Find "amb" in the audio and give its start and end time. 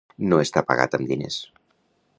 0.99-1.13